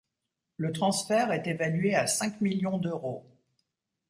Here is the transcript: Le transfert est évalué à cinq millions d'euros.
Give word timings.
Le 0.57 0.71
transfert 0.71 1.31
est 1.31 1.45
évalué 1.45 1.93
à 1.93 2.07
cinq 2.07 2.41
millions 2.41 2.79
d'euros. 2.79 3.23